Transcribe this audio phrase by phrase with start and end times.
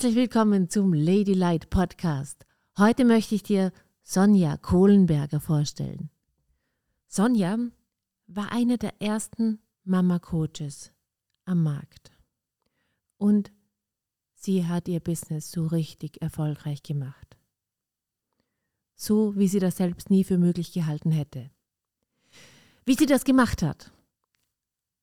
[0.00, 2.46] Herzlich willkommen zum Ladylite Podcast.
[2.78, 6.08] Heute möchte ich dir Sonja Kohlenberger vorstellen.
[7.06, 7.58] Sonja
[8.26, 10.90] war eine der ersten Mama-Coaches
[11.44, 12.12] am Markt.
[13.18, 13.52] Und
[14.32, 17.36] sie hat ihr Business so richtig erfolgreich gemacht.
[18.96, 21.50] So, wie sie das selbst nie für möglich gehalten hätte.
[22.86, 23.92] Wie sie das gemacht hat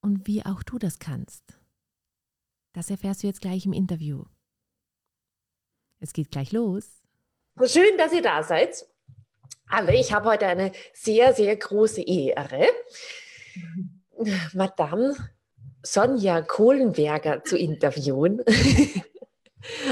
[0.01, 1.59] und wie auch du das kannst.
[2.73, 4.23] Das erfährst du jetzt gleich im Interview.
[5.99, 6.85] Es geht gleich los.
[7.65, 8.85] Schön, dass ihr da seid.
[9.69, 12.67] Alle, ich habe heute eine sehr, sehr große Ehre,
[14.53, 15.15] Madame
[15.83, 18.43] Sonja Kohlenberger zu interviewen.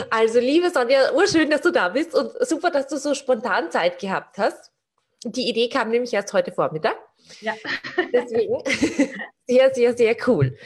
[0.09, 3.99] Also, liebe Sonja, urschön, dass du da bist und super, dass du so spontan Zeit
[3.99, 4.71] gehabt hast.
[5.25, 6.95] Die Idee kam nämlich erst heute Vormittag.
[7.41, 7.53] Ja.
[8.13, 8.59] Deswegen
[9.47, 10.57] sehr, sehr, sehr cool.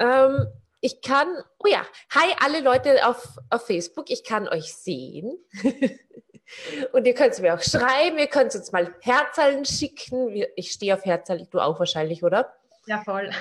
[0.00, 0.46] Ähm,
[0.80, 5.36] ich kann, oh ja, hi alle Leute auf, auf Facebook, ich kann euch sehen.
[6.92, 10.44] Und ihr könnt es mir auch schreiben, ihr könnt uns mal Herzallen schicken.
[10.56, 12.54] Ich stehe auf Herzallen, du auch wahrscheinlich, oder?
[12.86, 13.30] Ja, voll.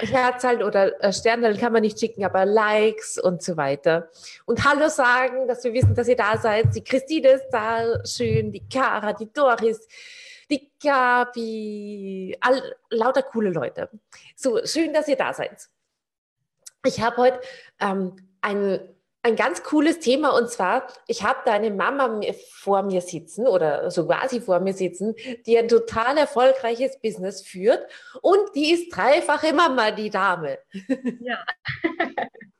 [0.00, 4.08] Herzallen oder äh, Sternhallen kann man nicht schicken, aber Likes und so weiter.
[4.44, 6.74] Und Hallo sagen, dass wir wissen, dass ihr da seid.
[6.74, 9.86] Die Christine ist da, schön, die Kara, die Doris,
[10.50, 13.90] die Gabi, all, lauter coole Leute.
[14.34, 15.68] So, schön, dass ihr da seid.
[16.84, 17.40] Ich habe heute
[17.80, 18.80] ähm, ein,
[19.22, 22.20] ein ganz cooles Thema und zwar, ich habe da eine Mama
[22.52, 25.14] vor mir sitzen oder so quasi vor mir sitzen,
[25.46, 27.84] die ein total erfolgreiches Business führt
[28.22, 30.58] und die ist dreifache Mama, die Dame.
[31.20, 31.44] Ja.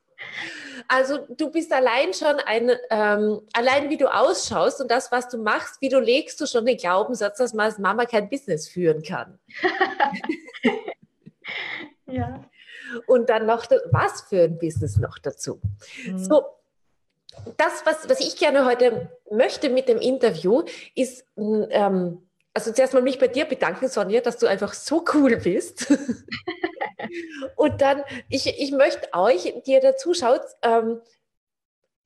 [0.87, 5.37] Also du bist allein schon ein, ähm, allein wie du ausschaust und das, was du
[5.37, 9.03] machst, wie du legst du schon den Glaubenssatz, dass man als Mama kein Business führen
[9.03, 9.37] kann.
[12.05, 12.43] ja.
[13.05, 15.59] Und dann noch, was für ein Business noch dazu.
[16.05, 16.19] Mhm.
[16.19, 16.45] So,
[17.57, 20.63] das, was, was ich gerne heute möchte mit dem Interview,
[20.95, 22.27] ist ähm,
[22.57, 25.91] also zuerst mal mich bei dir bedanken, Sonja, dass du einfach so cool bist.
[27.55, 31.01] und dann, ich, ich möchte euch, die ihr dazu schaut, ähm,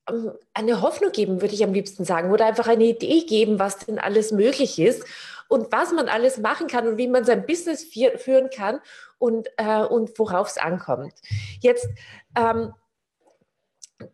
[0.10, 3.80] ähm, eine Hoffnung geben, würde ich am liebsten sagen, oder einfach eine Idee geben, was
[3.80, 5.04] denn alles möglich ist
[5.48, 8.80] und was man alles machen kann und wie man sein Business führen kann
[9.18, 11.14] und, äh, und worauf es ankommt.
[11.60, 11.88] Jetzt,
[12.38, 12.74] ähm,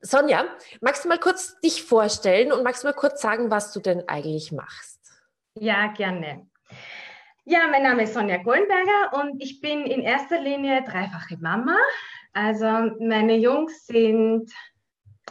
[0.01, 0.45] Sonja,
[0.81, 4.07] magst du mal kurz dich vorstellen und magst du mal kurz sagen, was du denn
[4.09, 4.99] eigentlich machst?
[5.55, 6.47] Ja, gerne.
[7.49, 11.77] Ja, mein Name ist Sonja Gollenberger und ich bin in erster Linie dreifache Mama.
[12.33, 12.65] Also
[12.99, 14.51] meine Jungs sind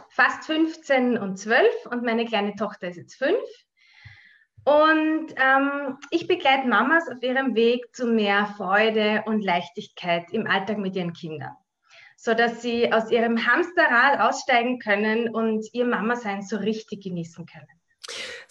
[0.09, 3.37] fast 15 und 12 und meine kleine Tochter ist jetzt 5.
[4.63, 10.79] Und ähm, ich begleite Mamas auf ihrem Weg zu mehr Freude und Leichtigkeit im Alltag
[10.79, 11.53] mit ihren Kindern,
[12.15, 17.77] sodass sie aus ihrem Hamsterrad aussteigen können und ihr Mama-Sein so richtig genießen können.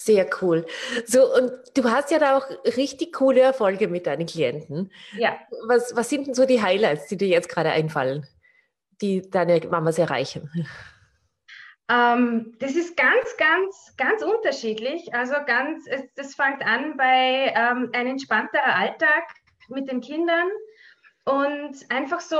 [0.06, 0.64] Sehr cool.
[1.04, 4.92] So, und du hast ja da auch richtig coole Erfolge mit deinen Klienten.
[5.16, 5.36] Ja.
[5.66, 8.24] Was, was sind denn so die Highlights, die dir jetzt gerade einfallen,
[9.02, 10.48] die deine Mamas erreichen?
[11.88, 15.12] Ähm, das ist ganz, ganz, ganz unterschiedlich.
[15.12, 19.24] Also ganz, es, das fängt an bei ähm, ein entspannterer Alltag
[19.68, 20.46] mit den Kindern
[21.24, 22.38] und einfach so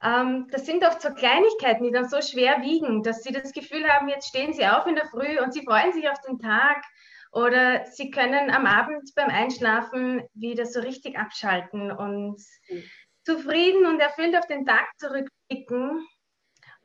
[0.00, 4.08] das sind oft so Kleinigkeiten, die dann so schwer wiegen, dass sie das Gefühl haben,
[4.08, 6.84] jetzt stehen sie auf in der Früh und sie freuen sich auf den Tag
[7.32, 12.84] oder sie können am Abend beim Einschlafen wieder so richtig abschalten und mhm.
[13.24, 16.06] zufrieden und erfüllt auf den Tag zurückblicken.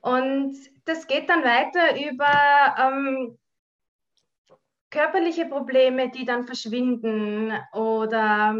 [0.00, 3.38] Und das geht dann weiter über ähm,
[4.90, 8.56] körperliche Probleme, die dann verschwinden oder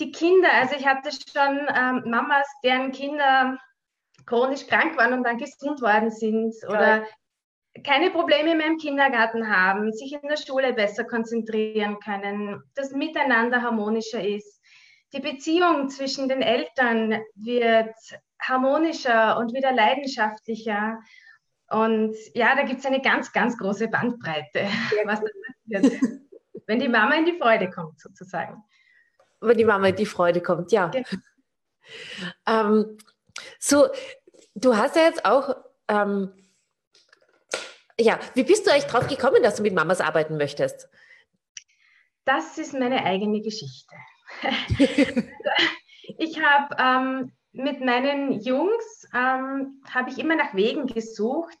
[0.00, 0.52] die Kinder.
[0.54, 3.58] Also ich hatte schon ähm, Mamas, deren Kinder
[4.28, 7.04] chronisch krank waren und dann gesund worden sind oder
[7.84, 13.62] keine Probleme mehr im Kindergarten haben, sich in der Schule besser konzentrieren können, das Miteinander
[13.62, 14.60] harmonischer ist.
[15.12, 17.94] Die Beziehung zwischen den Eltern wird
[18.40, 20.98] harmonischer und wieder leidenschaftlicher.
[21.70, 24.68] Und ja, da gibt es eine ganz, ganz große Bandbreite,
[25.04, 25.26] was da
[25.80, 26.02] passiert,
[26.66, 28.62] wenn die Mama in die Freude kommt, sozusagen.
[29.40, 30.88] Wenn die Mama in die Freude kommt, ja.
[30.88, 31.06] Genau.
[32.46, 32.98] Ähm,
[33.58, 33.88] so,
[34.60, 35.56] du hast ja jetzt auch,
[35.88, 36.32] ähm,
[37.98, 40.88] ja, wie bist du eigentlich drauf gekommen, dass du mit Mamas arbeiten möchtest?
[42.24, 43.94] Das ist meine eigene Geschichte.
[46.18, 51.58] ich habe ähm, mit meinen Jungs ähm, habe ich immer nach Wegen gesucht,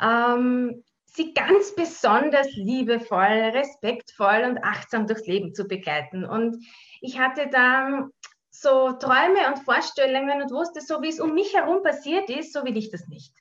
[0.00, 6.24] ähm, sie ganz besonders liebevoll, respektvoll und achtsam durchs Leben zu begleiten.
[6.24, 6.56] Und
[7.00, 8.08] ich hatte da
[8.54, 12.64] so Träume und Vorstellungen und wusste, so wie es um mich herum passiert ist, so
[12.64, 13.34] will ich das nicht.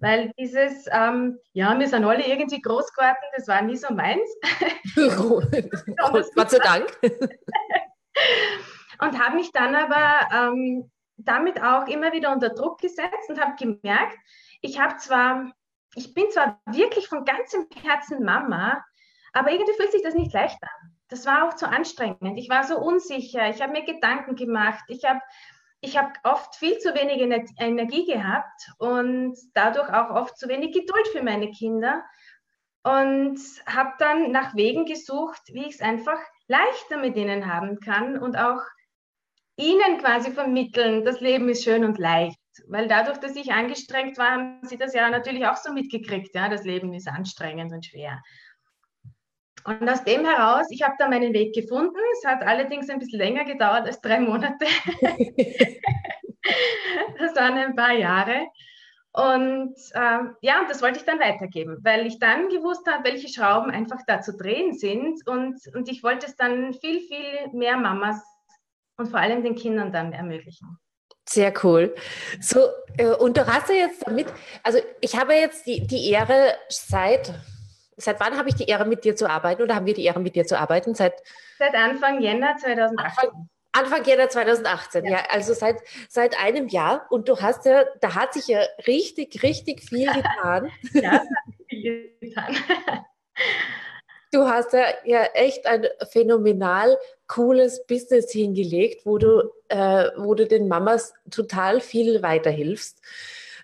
[0.00, 4.28] Weil dieses, ähm, ja, wir sind alle irgendwie groß geworden, das war nie so meins.
[6.34, 6.98] Gott sei Dank.
[9.00, 13.54] und habe mich dann aber ähm, damit auch immer wieder unter Druck gesetzt und habe
[13.56, 14.18] gemerkt,
[14.62, 15.52] ich habe zwar,
[15.94, 18.82] ich bin zwar wirklich von ganzem Herzen Mama,
[19.32, 20.93] aber irgendwie fühlt sich das nicht leicht an.
[21.14, 22.36] Das war auch zu anstrengend.
[22.38, 23.48] Ich war so unsicher.
[23.48, 24.82] Ich habe mir Gedanken gemacht.
[24.88, 25.20] Ich habe
[25.80, 27.20] ich habe oft viel zu wenig
[27.60, 32.02] Energie gehabt und dadurch auch oft zu wenig Geduld für meine Kinder
[32.82, 36.18] und habe dann nach Wegen gesucht, wie ich es einfach
[36.48, 38.62] leichter mit ihnen haben kann und auch
[39.56, 42.40] ihnen quasi vermitteln, das Leben ist schön und leicht.
[42.66, 46.34] Weil dadurch, dass ich angestrengt war, haben sie das ja natürlich auch so mitgekriegt.
[46.34, 48.20] Ja, das Leben ist anstrengend und schwer.
[49.66, 51.96] Und aus dem heraus, ich habe da meinen Weg gefunden.
[52.18, 54.66] Es hat allerdings ein bisschen länger gedauert als drei Monate.
[57.18, 58.46] das waren ein paar Jahre.
[59.12, 63.70] Und äh, ja, das wollte ich dann weitergeben, weil ich dann gewusst habe, welche Schrauben
[63.70, 65.26] einfach da zu drehen sind.
[65.26, 68.20] Und, und ich wollte es dann viel, viel mehr Mamas
[68.96, 70.78] und vor allem den Kindern dann ermöglichen.
[71.26, 71.94] Sehr cool.
[72.40, 72.60] So,
[72.98, 74.26] äh, und du hast ja jetzt damit,
[74.62, 77.32] also ich habe jetzt die, die Ehre seit
[77.96, 80.20] Seit wann habe ich die Ehre, mit dir zu arbeiten oder haben wir die Ehre,
[80.20, 80.94] mit dir zu arbeiten?
[80.94, 81.14] Seit,
[81.58, 82.98] seit Anfang Jänner 2018.
[82.98, 85.10] Anfang, Anfang Jänner 2018, ja.
[85.10, 85.18] ja.
[85.30, 87.06] also seit, seit einem Jahr.
[87.10, 90.70] Und du hast ja, da hat sich ja richtig, richtig viel getan.
[90.92, 91.26] ja, hat
[91.68, 92.56] viel getan.
[94.34, 96.98] Du hast ja, ja echt ein phänomenal
[97.28, 103.00] cooles Business hingelegt, wo du, äh, wo du den Mamas total viel weiterhilfst.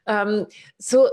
[0.07, 0.47] Ähm,
[0.79, 1.09] so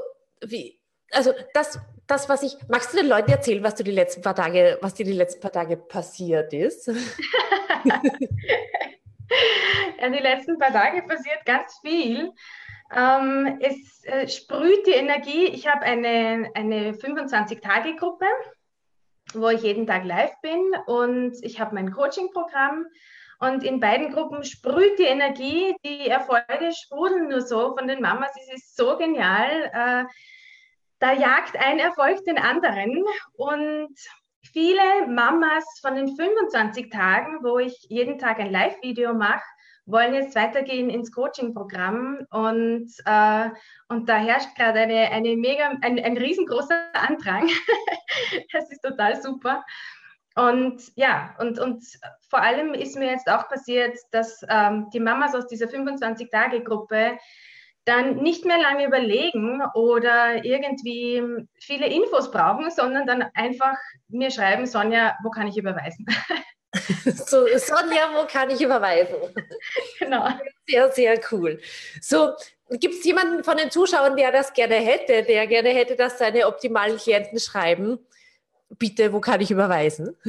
[0.45, 0.79] wie,
[1.09, 2.57] also das, das, was ich.
[2.69, 5.41] Magst du den Leuten erzählen, was du die letzten paar Tage, was dir die letzten
[5.41, 6.87] paar Tage passiert ist?
[9.99, 12.31] ja, die letzten paar Tage passiert ganz viel.
[12.95, 15.45] Ähm, es äh, sprüht die Energie.
[15.47, 18.25] Ich habe eine, eine 25-Tage-Gruppe,
[19.33, 22.85] wo ich jeden Tag live bin und ich habe mein Coaching-Programm.
[23.39, 28.31] Und in beiden Gruppen sprüht die Energie, die Erfolge sprudeln nur so von den Mamas.
[28.41, 29.69] Es ist so genial.
[29.73, 30.05] Äh,
[30.99, 33.03] da jagt ein Erfolg den anderen
[33.33, 33.95] und
[34.51, 39.43] viele Mamas von den 25 Tagen, wo ich jeden Tag ein Live-Video mache,
[39.85, 43.49] wollen jetzt weitergehen ins Coaching-Programm und, äh,
[43.87, 47.47] und da herrscht gerade eine, eine mega, ein, ein riesengroßer Andrang.
[48.51, 49.63] das ist total super.
[50.35, 51.83] Und ja, und, und
[52.29, 57.17] vor allem ist mir jetzt auch passiert, dass ähm, die Mamas aus dieser 25-Tage-Gruppe
[57.87, 61.23] dann nicht mehr lange überlegen oder irgendwie
[61.61, 63.75] viele Infos brauchen, sondern dann einfach
[64.09, 66.05] mir schreiben, Sonja, wo kann ich überweisen?
[67.05, 69.15] So, Sonja, wo kann ich überweisen?
[69.99, 70.27] Genau.
[70.67, 71.59] Sehr, sehr cool.
[72.01, 72.33] So,
[72.69, 76.45] gibt es jemanden von den Zuschauern, der das gerne hätte, der gerne hätte, dass seine
[76.45, 77.99] optimalen Klienten schreiben?
[78.77, 80.15] Bitte, wo kann ich überweisen?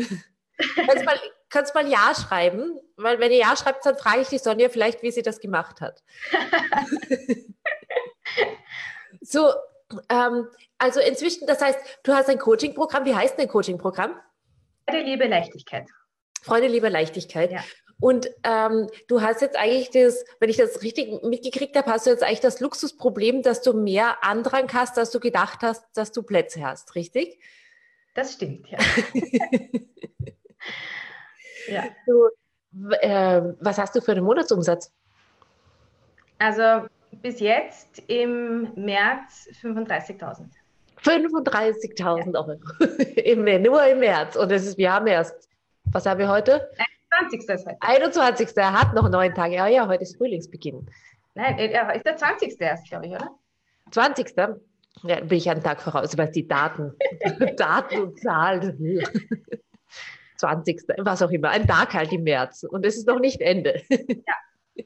[1.04, 4.68] mal, kannst mal Ja schreiben, weil wenn ihr Ja schreibt, dann frage ich die Sonja
[4.68, 6.02] vielleicht, wie sie das gemacht hat.
[9.20, 9.52] so,
[10.08, 13.04] ähm, also inzwischen, das heißt, du hast ein Coaching-Programm.
[13.04, 14.18] Wie heißt dein Coaching-Programm?
[14.88, 15.88] Freude, Liebe, Leichtigkeit.
[16.42, 17.50] Freude, Liebe, Leichtigkeit.
[17.52, 17.64] Ja.
[18.00, 22.10] Und ähm, du hast jetzt eigentlich das, wenn ich das richtig mitgekriegt habe, hast du
[22.10, 26.22] jetzt eigentlich das Luxusproblem, dass du mehr Andrang hast, als du gedacht hast, dass du
[26.22, 27.40] Plätze hast, richtig?
[28.14, 28.78] Das stimmt, ja.
[31.70, 31.84] ja.
[32.06, 32.28] Du,
[33.00, 34.92] äh, was hast du für einen Monatsumsatz?
[36.38, 36.86] Also
[37.22, 40.46] bis jetzt im März 35.000.
[41.02, 42.40] 35.000 ja.
[42.40, 42.58] Euro.
[43.16, 44.36] Im, nur im März.
[44.36, 45.48] Und es ist, wir haben erst,
[45.84, 46.68] was haben wir heute?
[47.10, 47.48] 21.
[47.48, 47.76] ist heute.
[47.80, 48.56] 21.
[48.56, 49.54] Er hat noch neun Tage.
[49.54, 50.88] Ja, ja, heute ist Frühlingsbeginn.
[51.34, 52.60] Nein, er ist der 20.
[52.60, 53.30] erst, glaube ich, oder?
[53.92, 54.34] 20.
[55.04, 56.92] Ja, bin ich einen Tag voraus, weil die Daten,
[57.56, 59.02] Daten und Zahlen.
[60.38, 60.82] 20.
[60.98, 62.64] was auch immer, ein Tag halt im März.
[62.64, 63.82] Und es ist noch nicht Ende.
[63.90, 64.34] Ja.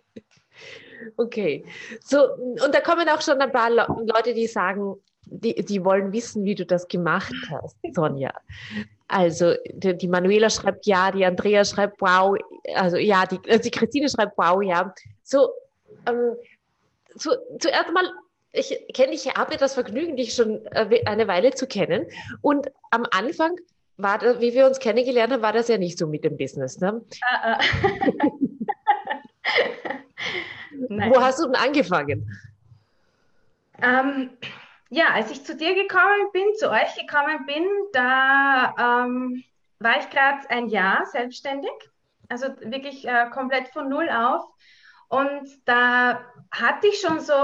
[1.16, 1.64] Okay.
[2.04, 4.94] So, und da kommen auch schon ein paar Leute, die sagen,
[5.26, 8.32] die, die wollen wissen, wie du das gemacht hast, Sonja.
[9.09, 12.37] Also die, die Manuela schreibt ja, die Andrea schreibt wow,
[12.75, 14.94] also ja, die, also die Christine schreibt wow, ja.
[15.23, 15.50] So,
[16.06, 16.37] ähm,
[17.14, 18.11] so zuerst mal,
[18.52, 22.06] ich kenne dich, habe das Vergnügen, dich schon äh, eine Weile zu kennen.
[22.40, 23.56] Und am Anfang
[24.02, 26.78] war, das, wie wir uns kennengelernt haben, war das ja nicht so mit dem Business.
[26.80, 27.02] Ne?
[27.23, 27.59] Ah, ah.
[31.11, 32.30] Wo hast du denn angefangen?
[33.80, 34.30] Ähm,
[34.90, 39.42] ja, als ich zu dir gekommen bin, zu euch gekommen bin, da ähm,
[39.78, 41.73] war ich gerade ein Jahr selbstständig.
[42.28, 44.44] also wirklich äh, komplett von Null auf.
[45.09, 47.35] Und da hatte ich schon so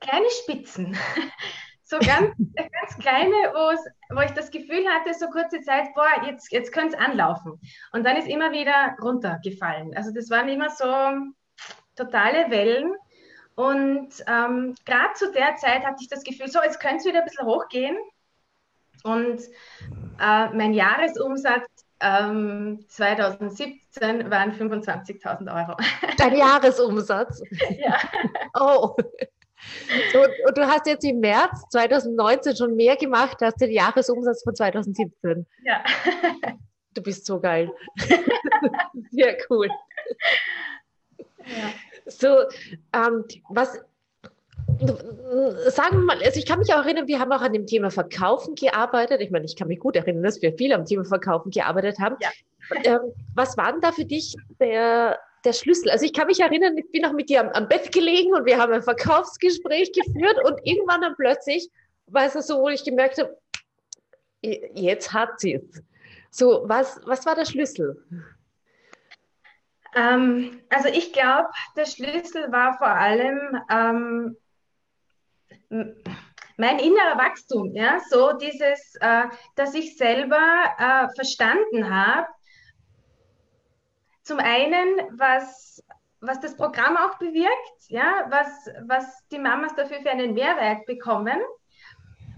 [0.00, 0.96] kleine Spitzen,
[1.84, 3.34] so ganz, ganz kleine,
[4.10, 7.60] wo ich das Gefühl hatte, so kurze Zeit, boah, jetzt, jetzt könnte es anlaufen.
[7.92, 9.94] Und dann ist immer wieder runtergefallen.
[9.96, 10.84] Also das waren immer so
[11.94, 12.94] totale Wellen.
[13.54, 17.20] Und ähm, gerade zu der Zeit hatte ich das Gefühl, so, jetzt könnte es wieder
[17.20, 17.96] ein bisschen hochgehen.
[19.04, 19.42] Und
[20.18, 21.66] äh, mein Jahresumsatz
[22.00, 25.76] ähm, 2017 waren 25.000 Euro.
[26.16, 27.42] Dein Jahresumsatz?
[27.78, 27.98] ja.
[28.54, 28.96] Oh.
[30.14, 34.54] Und, und, du hast jetzt im März 2019 schon mehr gemacht als den Jahresumsatz von
[34.54, 35.46] 2017.
[35.64, 35.84] Ja.
[36.94, 37.70] Du bist so geil.
[39.10, 39.68] Sehr cool.
[41.38, 41.72] Ja.
[42.06, 42.44] So,
[42.92, 43.80] ähm, was,
[45.68, 47.90] sagen wir mal, also ich kann mich auch erinnern, wir haben auch an dem Thema
[47.90, 49.20] Verkaufen gearbeitet.
[49.20, 52.16] Ich meine, ich kann mich gut erinnern, dass wir viel am Thema Verkaufen gearbeitet haben.
[52.20, 52.30] Ja.
[52.84, 55.90] Ähm, was war denn da für dich der, der Schlüssel?
[55.90, 58.44] Also ich kann mich erinnern, ich bin noch mit dir am, am Bett gelegen und
[58.46, 61.68] wir haben ein Verkaufsgespräch geführt und irgendwann dann plötzlich
[62.06, 63.36] war es so, wo ich gemerkt habe,
[64.42, 65.82] jetzt hat sie es.
[66.30, 68.04] So, was, was war der Schlüssel?
[69.94, 74.36] Ähm, also ich glaube, der Schlüssel war vor allem ähm,
[76.56, 79.24] mein innerer Wachstum, ja, so dieses, äh,
[79.56, 82.26] dass ich selber äh, verstanden habe,
[84.24, 85.82] zum einen, was,
[86.20, 91.38] was das Programm auch bewirkt, ja, was, was die Mamas dafür für einen Mehrwert bekommen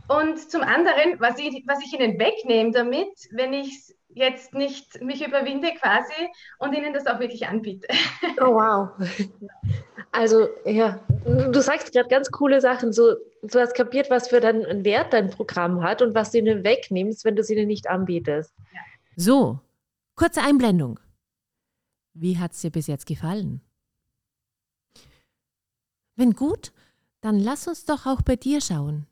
[0.09, 5.27] und zum anderen, was ich, was ich ihnen wegnehme damit, wenn ich jetzt nicht mich
[5.27, 7.87] überwinde quasi und ihnen das auch wirklich anbiete.
[8.41, 8.91] Oh wow.
[10.13, 12.93] Also ja, du sagst gerade ganz coole Sachen.
[12.93, 16.65] So, du hast kapiert, was für deinen Wert dein Programm hat und was du ihnen
[16.65, 18.55] wegnimmst, wenn du es ihnen nicht anbietest.
[18.73, 18.81] Ja.
[19.17, 19.59] So,
[20.15, 21.01] kurze Einblendung.
[22.19, 23.61] Wie hat es dir bis jetzt gefallen?
[26.15, 26.73] Wenn gut,
[27.21, 29.07] dann lass uns doch auch bei dir schauen,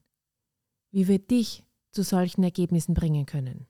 [0.91, 3.67] wie wir dich zu solchen Ergebnissen bringen können.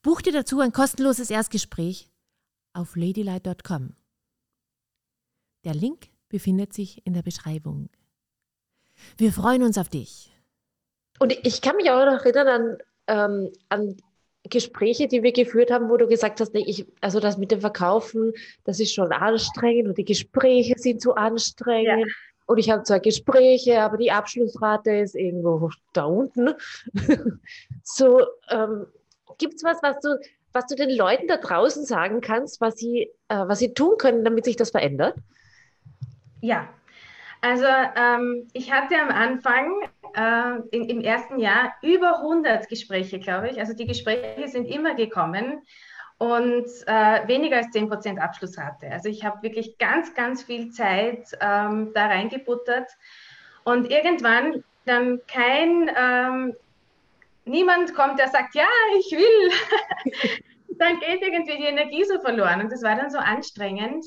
[0.00, 2.08] Buch dir dazu ein kostenloses Erstgespräch
[2.72, 3.94] auf ladylight.com.
[5.64, 7.90] Der Link befindet sich in der Beschreibung.
[9.18, 10.32] Wir freuen uns auf dich.
[11.18, 13.96] Und ich kann mich auch noch erinnern an, ähm, an
[14.50, 17.60] Gespräche, die wir geführt haben, wo du gesagt hast, nee, ich, also das mit dem
[17.60, 18.32] Verkaufen,
[18.64, 22.06] das ist schon anstrengend und die Gespräche sind zu anstrengend.
[22.06, 22.14] Ja.
[22.46, 26.50] Und ich habe zwar Gespräche, aber die Abschlussrate ist irgendwo da unten.
[27.84, 28.20] so,
[28.50, 28.86] ähm,
[29.38, 30.18] Gibt es was, was du,
[30.52, 34.24] was du den Leuten da draußen sagen kannst, was sie, äh, was sie tun können,
[34.24, 35.16] damit sich das verändert?
[36.40, 36.68] Ja,
[37.42, 39.82] also ähm, ich hatte am Anfang
[40.14, 43.58] äh, in, im ersten Jahr über 100 Gespräche, glaube ich.
[43.58, 45.62] Also die Gespräche sind immer gekommen
[46.18, 48.90] und äh, weniger als 10% Abschlussrate.
[48.90, 52.90] Also ich habe wirklich ganz, ganz viel Zeit ähm, da reingebuttert
[53.64, 56.54] und irgendwann dann kein ähm,
[57.44, 58.68] niemand kommt, der sagt, ja,
[58.98, 59.50] ich will,
[60.78, 62.60] dann geht irgendwie die Energie so verloren.
[62.60, 64.06] Und das war dann so anstrengend.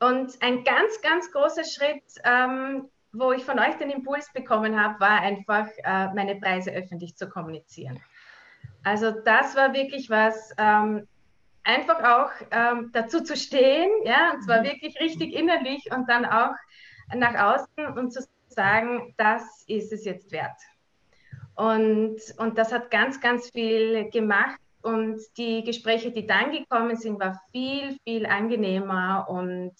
[0.00, 4.98] Und ein ganz, ganz großer Schritt, ähm, wo ich von euch den Impuls bekommen habe,
[5.00, 8.00] war einfach, äh, meine Preise öffentlich zu kommunizieren.
[8.82, 11.06] Also das war wirklich was, ähm,
[11.64, 14.64] einfach auch ähm, dazu zu stehen, ja, und zwar mhm.
[14.64, 16.54] wirklich richtig innerlich und dann auch
[17.14, 20.56] nach außen und zu sagen, das ist es jetzt wert.
[21.56, 24.58] Und, und das hat ganz, ganz viel gemacht.
[24.82, 29.26] Und die Gespräche, die dann gekommen sind, war viel, viel angenehmer.
[29.28, 29.74] Und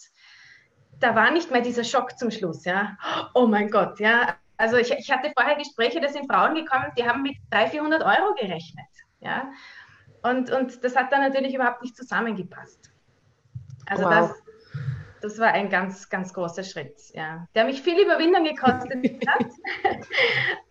[0.99, 2.65] da war nicht mehr dieser Schock zum Schluss.
[2.65, 2.99] Ja,
[3.35, 4.37] oh mein Gott, ja.
[4.57, 8.03] Also ich, ich hatte vorher Gespräche, da sind Frauen gekommen, die haben mit 300, 400
[8.03, 8.87] Euro gerechnet.
[9.21, 9.51] Ja,
[10.23, 12.91] und, und das hat dann natürlich überhaupt nicht zusammengepasst.
[13.87, 14.11] Also wow.
[14.11, 14.43] das,
[15.23, 17.47] das war ein ganz, ganz großer Schritt, ja.
[17.55, 19.47] Der mich viel Überwindung gekostet hat,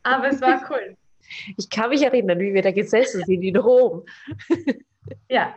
[0.04, 0.96] aber es war cool.
[1.58, 4.06] Ich kann mich erinnern, wie wir da gesessen sind in Rom.
[5.28, 5.56] Ja,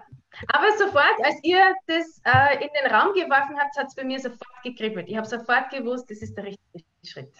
[0.49, 4.19] aber sofort, als ihr das äh, in den Raum geworfen habt, hat es bei mir
[4.19, 5.09] sofort gekribbelt.
[5.09, 7.33] Ich habe sofort gewusst, das ist der richtige Schritt.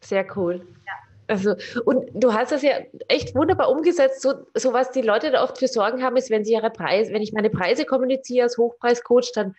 [0.00, 0.66] Sehr cool.
[0.86, 0.92] Ja.
[1.28, 4.22] Also, und du hast das ja echt wunderbar umgesetzt.
[4.22, 7.12] So, so was die Leute da oft für Sorgen haben, ist, wenn sie ihre Preise,
[7.12, 9.54] wenn ich meine Preise kommuniziere als Hochpreiscoach, dann,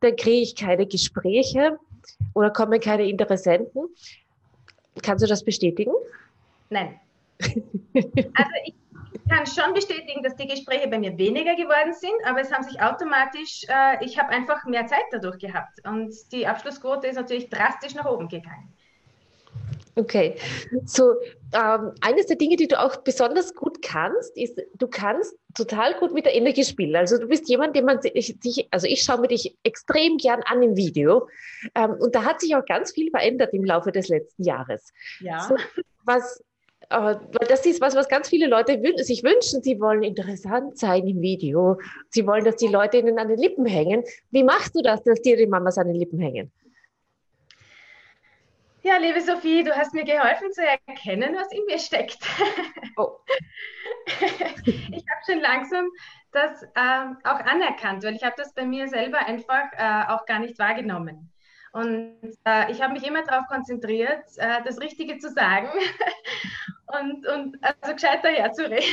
[0.00, 1.78] dann kriege ich keine Gespräche
[2.34, 3.88] oder kommen keine Interessenten.
[5.02, 5.92] Kannst du das bestätigen?
[6.70, 7.00] Nein.
[7.40, 8.74] Also ich
[9.28, 12.80] kann schon bestätigen, dass die Gespräche bei mir weniger geworden sind, aber es haben sich
[12.80, 17.94] automatisch, äh, ich habe einfach mehr Zeit dadurch gehabt und die Abschlussquote ist natürlich drastisch
[17.94, 18.72] nach oben gegangen.
[19.98, 20.36] Okay,
[20.84, 21.14] so
[21.52, 26.14] ähm, eines der Dinge, die du auch besonders gut kannst, ist, du kannst total gut
[26.14, 26.94] mit der Energie spielen.
[26.94, 30.62] Also du bist jemand, den man sich, also ich schaue mir dich extrem gern an
[30.62, 31.28] im Video
[31.74, 34.92] ähm, und da hat sich auch ganz viel verändert im Laufe des letzten Jahres.
[35.18, 35.40] Ja.
[35.40, 35.56] So,
[36.04, 36.44] was,
[36.90, 37.16] äh,
[37.48, 39.62] das ist was, was ganz viele Leute wün sich wünschen.
[39.62, 41.78] Sie wollen interessant sein im Video.
[42.08, 44.04] Sie wollen, dass die Leute ihnen an den Lippen hängen.
[44.30, 46.50] Wie machst du das, dass dir die Mamas an den Lippen hängen?
[48.82, 52.18] Ja, liebe Sophie, du hast mir geholfen zu erkennen, was in mir steckt.
[52.96, 53.18] Oh.
[54.06, 55.90] ich habe schon langsam
[56.32, 60.38] das äh, auch anerkannt, weil ich habe das bei mir selber einfach äh, auch gar
[60.38, 61.30] nicht wahrgenommen.
[61.72, 65.68] Und äh, ich habe mich immer darauf konzentriert, äh, das Richtige zu sagen
[67.00, 68.88] und, und also gescheiter herzureden.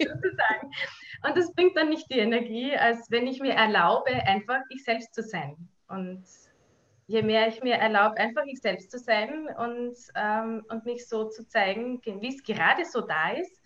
[1.26, 5.14] und das bringt dann nicht die Energie, als wenn ich mir erlaube, einfach ich selbst
[5.14, 5.56] zu sein.
[5.88, 6.24] Und
[7.06, 11.28] je mehr ich mir erlaube, einfach ich selbst zu sein und, ähm, und mich so
[11.28, 13.61] zu zeigen, wie es gerade so da ist,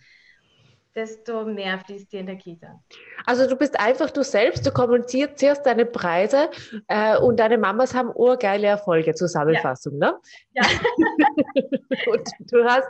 [0.96, 2.80] desto mehr fließt die Energie dann.
[3.26, 6.50] Also du bist einfach du selbst, du kommunizierst deine Preise
[6.88, 10.10] äh, und deine Mamas haben urgeile Erfolge, Zusammenfassung, ja.
[10.10, 10.18] ne?
[10.54, 10.62] Ja.
[12.12, 12.88] und du hast,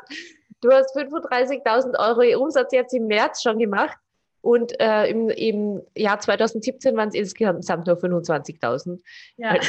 [0.60, 3.98] du hast 35.000 Euro Umsatz jetzt im März schon gemacht
[4.40, 9.00] und äh, im, im Jahr 2017 waren es insgesamt nur 25.000.
[9.36, 9.56] Ja.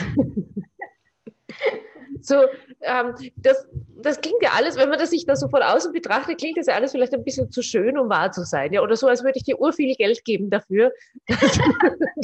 [2.22, 2.36] So,
[2.82, 3.68] ähm, das,
[4.02, 6.68] das klingt ja alles, wenn man das sich da so von außen betrachtet, klingt das
[6.68, 8.74] ja alles vielleicht ein bisschen zu schön, um wahr zu sein.
[8.74, 8.82] Ja?
[8.82, 10.92] Oder so, als würde ich dir ur viel Geld geben dafür,
[11.28, 11.60] dass,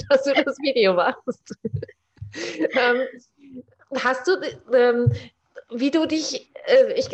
[0.09, 1.55] dass du das Video machst.
[2.33, 3.01] ähm,
[3.95, 4.33] hast du,
[4.73, 5.11] ähm,
[5.71, 7.09] wie du dich, äh, ich,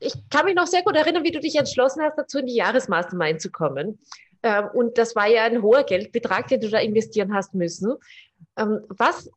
[0.00, 2.54] ich kann mich noch sehr gut erinnern, wie du dich entschlossen hast, dazu in die
[2.54, 3.98] Jahresmastermind zu kommen.
[4.42, 7.94] Ähm, und das war ja ein hoher Geldbetrag, den du da investieren hast müssen.
[8.56, 9.30] Ähm, was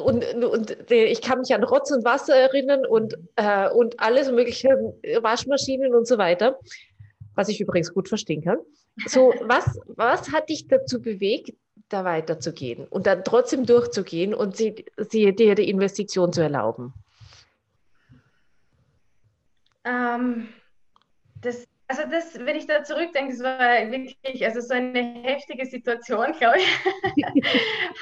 [0.00, 4.68] und, und, ich kann mich an Rotz und Wasser erinnern und, äh, und alles mögliche
[5.20, 6.58] Waschmaschinen und so weiter,
[7.34, 8.58] was ich übrigens gut verstehen kann.
[9.06, 11.52] So, was, was hat dich dazu bewegt,
[11.88, 16.92] da weiterzugehen und dann trotzdem durchzugehen und sie, sie dir die Investition zu erlauben?
[19.84, 20.48] Ähm,
[21.40, 23.58] das also das, wenn ich da zurückdenke, das war
[23.90, 26.84] wirklich, also so eine heftige Situation, glaube ich,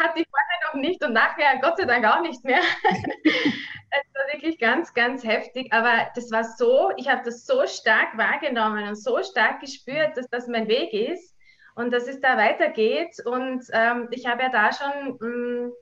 [0.00, 2.60] hatte ich vorher noch nicht und nachher Gott sei Dank auch nicht mehr.
[2.84, 8.18] es war wirklich ganz, ganz heftig, aber das war so, ich habe das so stark
[8.18, 11.36] wahrgenommen und so stark gespürt, dass das mein Weg ist
[11.76, 15.72] und dass es da weitergeht und ähm, ich habe ja da schon mh, mm,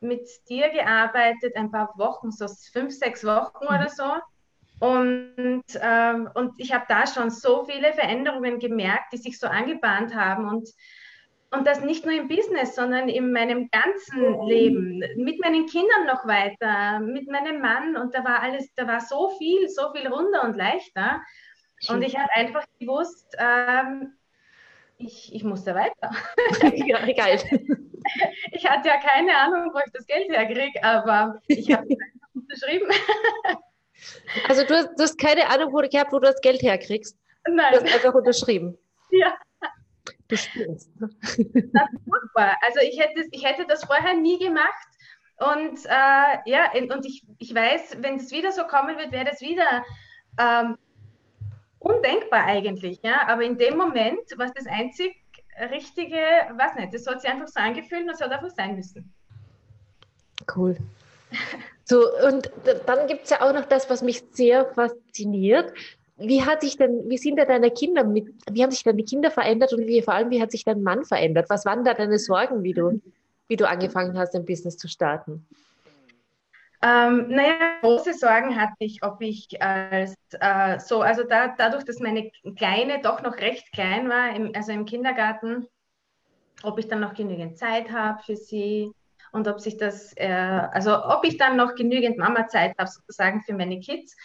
[0.00, 3.74] mit dir gearbeitet, ein paar Wochen, so fünf, sechs Wochen mhm.
[3.74, 4.04] oder so
[4.80, 10.14] und, ähm, und ich habe da schon so viele Veränderungen gemerkt, die sich so angebahnt
[10.14, 10.48] haben.
[10.48, 10.68] Und,
[11.50, 16.26] und das nicht nur im Business, sondern in meinem ganzen Leben, mit meinen Kindern noch
[16.26, 17.96] weiter, mit meinem Mann.
[17.96, 21.20] Und da war alles, da war so viel, so viel runder und leichter.
[21.88, 24.14] Und ich habe einfach gewusst, ähm,
[24.96, 26.10] ich, ich muss da weiter.
[26.86, 27.40] ja, geil.
[28.52, 32.34] Ich hatte ja keine Ahnung, wo ich das Geld herkriege, aber ich habe es einfach
[32.34, 32.88] unterschrieben.
[34.48, 37.16] Also du hast, du hast keine Ahnung wo, gehabt, wo du das Geld herkriegst.
[37.48, 37.72] Nein.
[37.72, 38.76] Du hast einfach unterschrieben.
[39.10, 39.34] Ja.
[40.28, 40.90] Du spielst.
[41.00, 42.56] Das ist furchtbar.
[42.66, 44.88] Also ich hätte, ich hätte das vorher nie gemacht.
[45.38, 49.40] Und äh, ja, und ich, ich weiß, wenn es wieder so kommen wird, wäre das
[49.40, 49.84] wieder
[50.38, 50.76] ähm,
[51.78, 53.00] undenkbar eigentlich.
[53.02, 53.26] Ja?
[53.28, 55.16] Aber in dem Moment war es das einzig
[55.70, 56.20] Richtige,
[56.56, 59.12] was nicht, das hat sich einfach so angefühlt und es hat einfach sein müssen.
[60.54, 60.76] Cool.
[61.88, 62.50] So, und
[62.86, 65.72] dann gibt es ja auch noch das, was mich sehr fasziniert.
[66.18, 69.30] Wie hat sich denn, wie sind da deine Kinder mit, wie haben sich deine Kinder
[69.30, 71.48] verändert und wie vor allem, wie hat sich dein Mann verändert?
[71.48, 73.00] Was waren da deine Sorgen, wie du,
[73.46, 75.46] wie du angefangen hast, ein Business zu starten?
[76.82, 82.00] Ähm, naja, große Sorgen hatte ich, ob ich als äh, so, also da, dadurch, dass
[82.00, 85.66] meine Kleine doch noch recht klein war, im, also im Kindergarten,
[86.62, 88.92] ob ich dann noch genügend Zeit habe für sie,
[89.32, 93.54] und ob sich das, äh, also ob ich dann noch genügend Mama-Zeit habe, sozusagen für
[93.54, 94.16] meine Kids.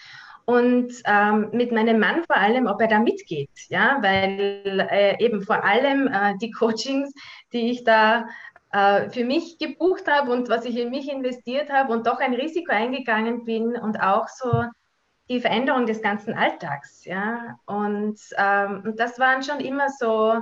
[0.45, 5.41] Und ähm, mit meinem Mann vor allem, ob er da mitgeht, ja, weil äh, eben
[5.41, 7.13] vor allem äh, die Coachings,
[7.53, 8.27] die ich da
[8.73, 12.33] äh, für mich gebucht habe und was ich in mich investiert habe und doch ein
[12.33, 14.65] Risiko eingegangen bin und auch so
[15.29, 17.57] die Veränderung des ganzen Alltags, ja.
[17.65, 20.41] Und, ähm, und das waren schon immer so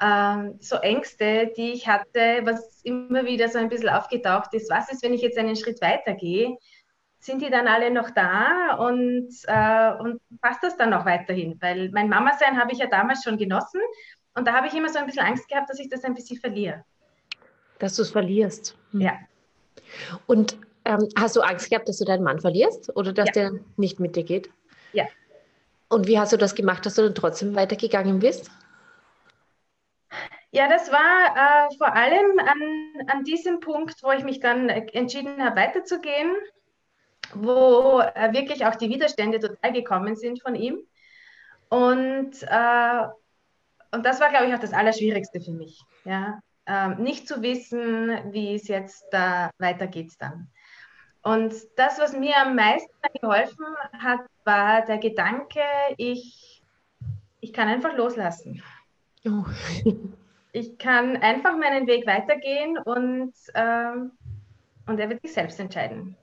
[0.00, 4.70] ähm, so Ängste, die ich hatte, was immer wieder so ein bisschen aufgetaucht ist.
[4.70, 6.56] Was ist, wenn ich jetzt einen Schritt weiter gehe?
[7.18, 11.56] Sind die dann alle noch da und, äh, und passt das dann noch weiterhin?
[11.60, 13.80] Weil mein Mama-Sein habe ich ja damals schon genossen
[14.34, 16.38] und da habe ich immer so ein bisschen Angst gehabt, dass ich das ein bisschen
[16.38, 16.84] verliere.
[17.78, 18.76] Dass du es verlierst.
[18.92, 19.00] Hm.
[19.00, 19.14] Ja.
[20.26, 23.50] Und Ähm, hast du Angst gehabt, dass du deinen Mann verlierst oder dass ja.
[23.50, 24.50] der nicht mit dir geht?
[24.92, 25.04] Ja.
[25.88, 28.52] Und wie hast du das gemacht, dass du dann trotzdem weitergegangen bist?
[30.56, 35.44] Ja, das war äh, vor allem an, an diesem Punkt, wo ich mich dann entschieden
[35.44, 36.34] habe, weiterzugehen,
[37.34, 40.78] wo äh, wirklich auch die Widerstände total gekommen sind von ihm.
[41.68, 43.02] Und, äh,
[43.92, 45.78] und das war, glaube ich, auch das Allerschwierigste für mich.
[46.06, 46.40] Ja?
[46.64, 50.48] Ähm, nicht zu wissen, wie es jetzt da weitergeht dann.
[51.22, 55.60] Und das, was mir am meisten geholfen hat, war der Gedanke,
[55.98, 56.62] ich,
[57.40, 58.62] ich kann einfach loslassen.
[59.26, 59.44] Oh.
[60.56, 64.12] ich kann einfach meinen Weg weitergehen und, ähm,
[64.86, 66.16] und er wird sich selbst entscheiden,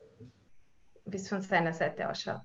[1.06, 2.42] wie es von seiner Seite ausschaut.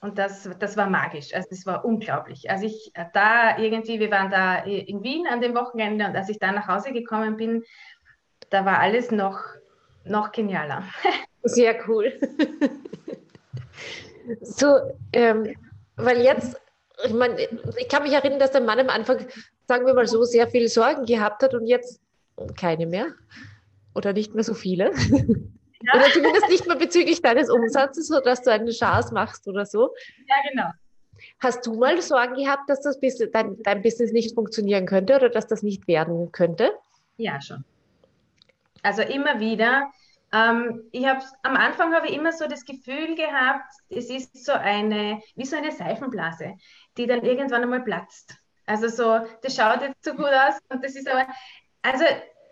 [0.00, 2.50] Und das, das war magisch, also das war unglaublich.
[2.50, 6.38] Als ich da irgendwie, wir waren da in Wien an dem Wochenende und als ich
[6.38, 7.64] da nach Hause gekommen bin,
[8.48, 9.40] da war alles noch,
[10.04, 10.84] noch genialer.
[11.42, 12.18] Sehr cool.
[14.40, 14.78] so,
[15.12, 15.54] ähm,
[15.96, 16.58] weil jetzt
[17.04, 17.40] ich meine,
[17.78, 19.24] ich kann mich erinnern, dass der Mann am Anfang,
[19.68, 22.00] sagen wir mal so, sehr viel Sorgen gehabt hat und jetzt
[22.56, 23.08] keine mehr.
[23.94, 24.92] Oder nicht mehr so viele.
[25.80, 25.94] Ja.
[25.94, 29.94] Oder zumindest nicht mehr bezüglich deines Umsatzes, sodass du eine Chance machst oder so.
[30.26, 30.70] Ja, genau.
[31.38, 35.28] Hast du mal Sorgen gehabt, dass das Business, dein, dein Business nicht funktionieren könnte oder
[35.28, 36.72] dass das nicht werden könnte?
[37.16, 37.64] Ja, schon.
[38.82, 39.92] Also immer wieder
[40.32, 44.52] ähm, ich habe am Anfang habe ich immer so das Gefühl gehabt, es ist so
[44.52, 46.56] eine, wie so eine Seifenblase,
[46.96, 48.36] die dann irgendwann einmal platzt.
[48.68, 51.26] Also so, das schaut jetzt so gut aus und das ist aber,
[51.82, 52.04] also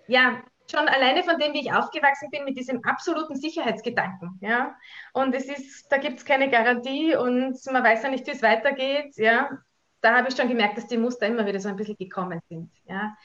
[0.09, 4.75] ja, schon alleine von dem, wie ich aufgewachsen bin, mit diesem absoluten Sicherheitsgedanken, ja.
[5.13, 8.43] Und es ist, da gibt es keine Garantie und man weiß ja nicht, wie es
[8.43, 9.51] weitergeht, ja.
[10.01, 12.71] Da habe ich schon gemerkt, dass die Muster immer wieder so ein bisschen gekommen sind,
[12.87, 13.17] ja.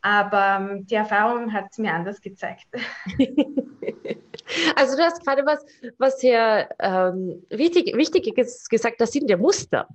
[0.00, 2.66] Aber ähm, die Erfahrung hat es mir anders gezeigt.
[4.76, 5.64] Also du hast gerade was,
[5.98, 9.88] was sehr ähm, wichtig, wichtig gesagt, das sind ja Muster.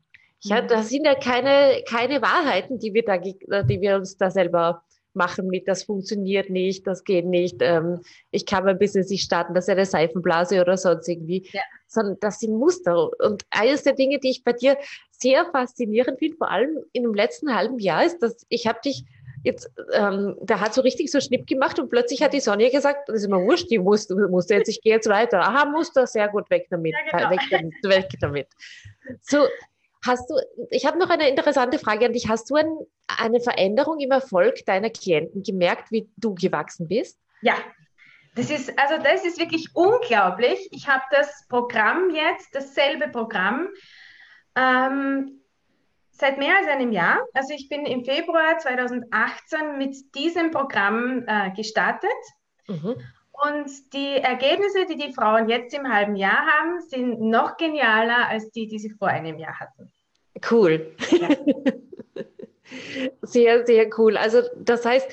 [0.43, 4.83] Ja, das sind ja keine, keine Wahrheiten, die wir, da, die wir uns da selber
[5.13, 8.01] machen mit, das funktioniert nicht, das geht nicht, ähm,
[8.31, 11.61] ich kann mein Business nicht starten, das ist eine Seifenblase oder sonst irgendwie, ja.
[11.87, 13.09] sondern das sind Muster.
[13.19, 14.77] Und eines der Dinge, die ich bei dir
[15.11, 19.05] sehr faszinierend finde, vor allem in dem letzten halben Jahr, ist, dass ich habe dich
[19.43, 23.09] jetzt, ähm, der hat so richtig so Schnipp gemacht und plötzlich hat die Sonja gesagt,
[23.09, 25.41] das ist mir wurscht, die muss, muss jetzt, ich gehe jetzt weiter.
[25.41, 27.29] Aha, Muster, sehr gut, weg damit, ja, genau.
[27.31, 28.47] weg, damit weg damit.
[29.21, 29.45] So,
[30.05, 30.35] hast du,
[30.69, 32.27] ich habe noch eine interessante Frage an dich.
[32.29, 37.19] Hast du ein, eine Veränderung im Erfolg deiner Klienten gemerkt, wie du gewachsen bist?
[37.41, 37.55] Ja,
[38.35, 40.69] das ist, also das ist wirklich unglaublich.
[40.71, 43.67] Ich habe das Programm jetzt, dasselbe Programm,
[44.55, 45.41] ähm,
[46.11, 47.19] seit mehr als einem Jahr.
[47.33, 52.09] Also ich bin im Februar 2018 mit diesem Programm äh, gestartet.
[52.67, 52.95] Mhm.
[53.45, 58.51] Und die Ergebnisse, die die Frauen jetzt im halben Jahr haben, sind noch genialer als
[58.51, 59.91] die, die sie vor einem Jahr hatten.
[60.49, 60.95] Cool.
[61.09, 61.29] Ja.
[63.21, 64.17] Sehr, sehr cool.
[64.17, 65.07] Also das heißt,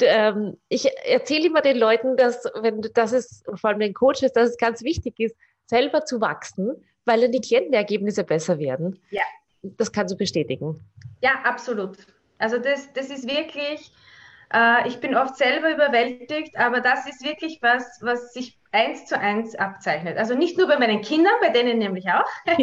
[0.00, 4.50] ähm, ich erzähle immer den Leuten, dass, wenn das ist, vor allem den Coaches, dass
[4.50, 9.00] es ganz wichtig ist, selber zu wachsen, weil dann die Klientenergebnisse besser werden.
[9.10, 9.22] Ja
[9.62, 10.80] das kannst du bestätigen.
[11.22, 11.98] Ja, absolut.
[12.38, 13.90] Also das, das ist wirklich,
[14.52, 19.18] äh, ich bin oft selber überwältigt, aber das ist wirklich was, was sich eins zu
[19.18, 20.18] eins abzeichnet.
[20.18, 22.28] Also nicht nur bei meinen Kindern, bei denen nämlich auch,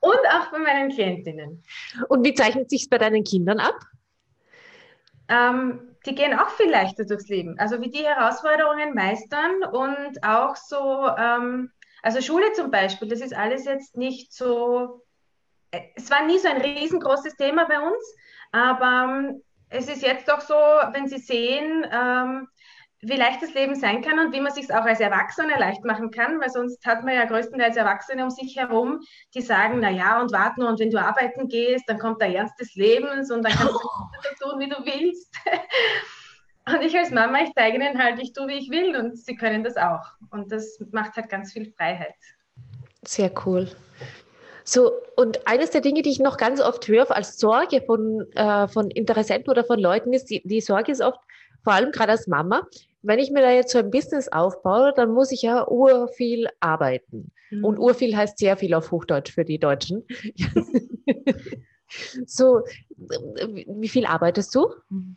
[0.00, 1.62] und auch bei meinen Klientinnen.
[2.08, 3.78] Und wie zeichnet sich es bei deinen Kindern ab?
[5.28, 7.58] Ähm, die gehen auch viel leichter durchs Leben.
[7.58, 13.34] Also wie die Herausforderungen meistern und auch so, ähm, also Schule zum Beispiel, das ist
[13.34, 15.02] alles jetzt nicht so
[15.94, 18.14] es war nie so ein riesengroßes Thema bei uns,
[18.52, 22.48] aber ähm, es ist jetzt doch so, wenn Sie sehen, ähm,
[23.02, 26.10] wie leicht das Leben sein kann und wie man sich auch als Erwachsener leicht machen
[26.10, 29.00] kann, weil sonst hat man ja größtenteils Erwachsene um sich herum,
[29.34, 32.34] die sagen, na ja, und warte nur, und wenn du arbeiten gehst, dann kommt der
[32.34, 33.78] Ernst des Lebens und dann kannst du
[34.38, 35.34] so tun, wie du willst.
[36.68, 39.36] Und ich als Mama, ich zeige ihnen halt, ich tue, wie ich will und sie
[39.36, 40.04] können das auch.
[40.32, 42.16] Und das macht halt ganz viel Freiheit.
[43.06, 43.70] Sehr cool.
[44.68, 48.66] So, und eines der Dinge, die ich noch ganz oft höre als Sorge von, äh,
[48.66, 51.20] von Interessenten oder von Leuten, ist, die, die Sorge ist oft,
[51.62, 52.66] vor allem gerade als Mama,
[53.02, 57.30] wenn ich mir da jetzt so ein Business aufbaue, dann muss ich ja urviel arbeiten.
[57.50, 57.64] Mhm.
[57.64, 60.04] Und urviel heißt sehr viel auf Hochdeutsch für die Deutschen.
[62.26, 62.62] so,
[62.96, 64.68] wie viel arbeitest du?
[64.88, 65.16] Mhm.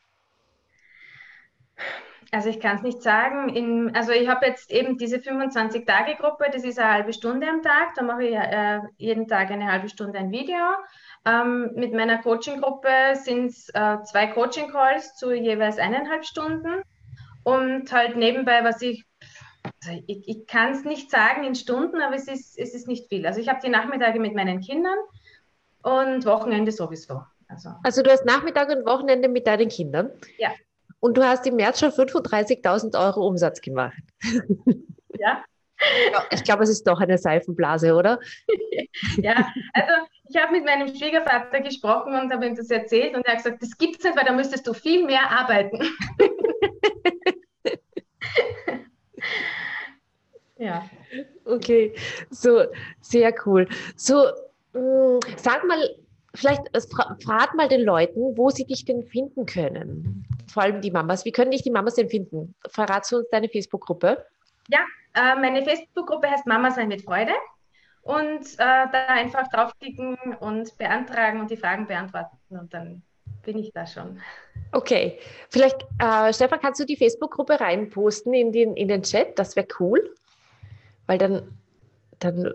[2.32, 3.50] Also ich kann es nicht sagen.
[3.50, 7.96] In, also ich habe jetzt eben diese 25-Tage-Gruppe, das ist eine halbe Stunde am Tag.
[7.96, 10.58] Da mache ich äh, jeden Tag eine halbe Stunde ein Video.
[11.26, 16.84] Ähm, mit meiner Coaching-Gruppe sind es äh, zwei Coaching-Calls zu jeweils eineinhalb Stunden.
[17.44, 19.06] Und halt nebenbei, was ich
[19.64, 23.10] also ich, ich kann es nicht sagen in Stunden, aber es ist, es ist nicht
[23.10, 23.26] viel.
[23.26, 24.98] Also ich habe die Nachmittage mit meinen Kindern
[25.84, 27.22] und Wochenende sowieso.
[27.48, 27.70] Also.
[27.84, 30.12] also du hast Nachmittag und Wochenende mit deinen Kindern?
[30.38, 30.52] Ja.
[31.00, 34.04] Und du hast im März schon 35.000 Euro Umsatz gemacht.
[35.20, 35.44] Ja.
[36.32, 38.20] Ich glaube, es ist doch eine Seifenblase, oder?
[39.18, 39.94] ja, also
[40.28, 43.64] ich habe mit meinem Schwiegervater gesprochen und habe ihm das erzählt und er hat gesagt,
[43.64, 45.80] das gibt es nicht, weil da müsstest du viel mehr arbeiten.
[50.58, 50.90] ja.
[51.46, 51.96] Okay,
[52.30, 52.66] so
[53.00, 53.68] sehr cool.
[53.96, 54.28] So,
[54.74, 55.96] mh, mm, sag mal,
[56.34, 56.64] vielleicht
[57.24, 60.26] frag mal den Leuten, wo sie dich denn finden können.
[60.52, 61.26] Vor allem die Mamas.
[61.26, 62.56] Wie können dich die Mamas denn finden?
[62.68, 64.26] Verratst du uns deine Facebook-Gruppe?
[64.68, 64.80] Ja,
[65.14, 67.34] äh, meine Facebook-Gruppe heißt Mama sein mit Freude.
[68.02, 72.38] Und äh, da einfach draufklicken und beantragen und die Fragen beantworten.
[72.50, 73.04] Und dann
[73.44, 74.20] bin ich da schon.
[74.72, 79.38] Okay, vielleicht, äh, Stefan, kannst du die Facebook-Gruppe reinposten in den, in den Chat?
[79.38, 80.16] Das wäre cool.
[81.08, 81.58] Weil dann,
[82.20, 82.54] dann,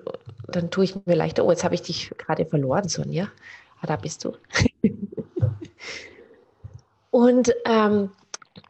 [0.49, 1.45] dann tue ich mir leichter.
[1.45, 3.29] Oh, jetzt habe ich dich gerade verloren, Sonja.
[3.85, 4.33] Ah, da bist du.
[7.11, 8.11] und, ähm,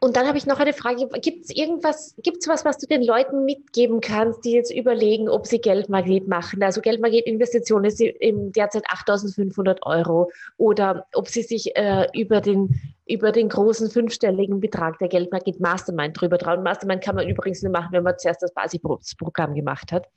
[0.01, 1.07] und dann habe ich noch eine Frage.
[1.21, 5.29] Gibt es irgendwas, gibt es was, was du den Leuten mitgeben kannst, die jetzt überlegen,
[5.29, 6.61] ob sie Geldmagnet machen?
[6.63, 13.47] Also Geldmagnet-Investition ist derzeit 8.500 Euro oder ob sie sich äh, über den über den
[13.47, 16.61] großen fünfstelligen Betrag der Geldmagnet Mastermind drüber trauen.
[16.61, 20.09] Mastermind kann man übrigens nur machen, wenn man zuerst das Basisprogramm gemacht hat.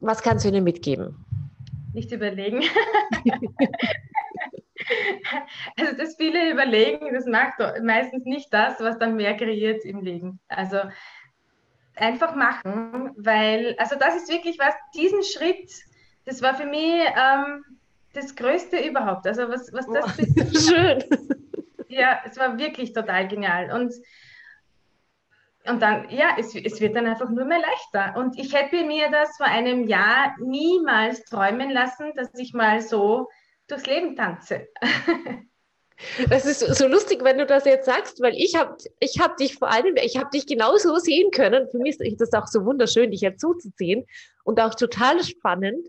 [0.00, 1.24] Was kannst du ihnen mitgeben?
[1.98, 2.62] Nicht überlegen.
[5.76, 10.38] also das viele überlegen, das macht meistens nicht das, was dann mehr kreiert im Leben.
[10.46, 10.78] Also
[11.96, 15.72] einfach machen, weil, also das ist wirklich was, diesen Schritt,
[16.24, 17.64] das war für mich ähm,
[18.12, 19.26] das Größte überhaupt.
[19.26, 21.02] Also was, was das oh, Schön.
[21.88, 23.72] Ja, es war wirklich total genial.
[23.72, 23.92] Und,
[25.68, 28.18] und dann, ja, es, es wird dann einfach nur mehr leichter.
[28.18, 33.28] Und ich hätte mir das vor einem Jahr niemals träumen lassen, dass ich mal so
[33.68, 34.68] durchs Leben tanze.
[36.28, 39.56] Das ist so lustig, wenn du das jetzt sagst, weil ich habe ich hab dich
[39.56, 41.68] vor allem, ich habe dich genauso sehen können.
[41.70, 44.06] Für mich ist das auch so wunderschön, dich jetzt zuzusehen
[44.44, 45.88] und auch total spannend,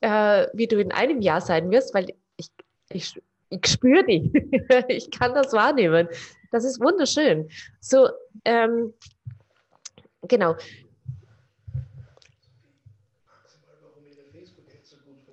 [0.00, 2.06] äh, wie du in einem Jahr sein wirst, weil
[2.38, 2.48] ich,
[2.90, 4.30] ich, ich spüre dich.
[4.88, 6.08] ich kann das wahrnehmen.
[6.50, 7.50] Das ist wunderschön.
[7.80, 8.08] So,
[8.44, 8.94] ähm,
[10.22, 10.56] genau.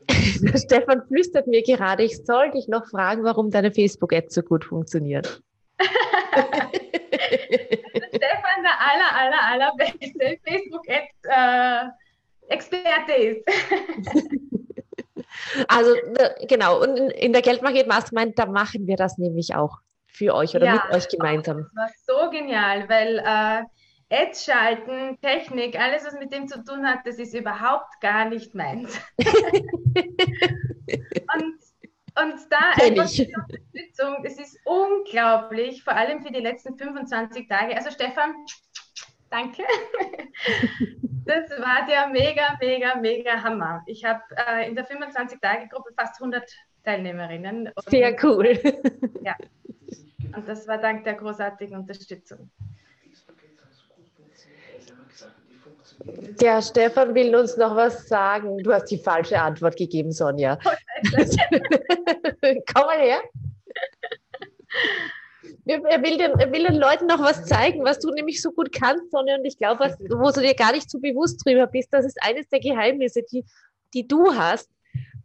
[0.56, 5.41] Stefan flüstert mir gerade, ich soll dich noch fragen, warum deine Facebook-Ad so gut funktioniert.
[8.17, 13.43] Stefan der aller, aller, allerbeste Facebook-Ad-Experte ist.
[15.67, 15.91] also
[16.47, 20.56] genau, und in, in der Geldmarket Mastermind, da machen wir das nämlich auch für euch
[20.56, 21.69] oder ja, mit euch gemeinsam.
[21.76, 23.63] Das war so genial, weil äh,
[24.10, 28.56] Ads schalten, Technik, alles, was mit dem zu tun hat, das ist überhaupt gar nicht
[28.56, 29.00] meins.
[29.17, 29.28] und,
[32.15, 37.76] und da einfach die Unterstützung, das ist unglaublich, vor allem für die letzten 25 Tage.
[37.76, 38.34] Also Stefan,
[39.30, 39.63] danke.
[41.28, 43.84] Das war der mega, mega, mega Hammer.
[43.86, 46.50] Ich habe äh, in der 25-Tage-Gruppe fast 100
[46.86, 47.70] Teilnehmerinnen.
[47.88, 48.58] Sehr cool.
[49.22, 49.36] Ja.
[50.34, 52.50] Und das war dank der großartigen Unterstützung.
[56.03, 58.60] Der Stefan will uns noch was sagen.
[58.60, 60.57] Du hast die falsche Antwort gegeben, Sonja.
[62.73, 63.21] Komm mal her.
[65.65, 68.71] Er will, den, er will, den, Leuten noch was zeigen, was du nämlich so gut
[68.71, 69.38] kannst, Sonja.
[69.38, 72.47] Und ich glaube, wo du dir gar nicht so bewusst drüber bist, das ist eines
[72.49, 73.43] der Geheimnisse, die,
[73.93, 74.69] die du hast.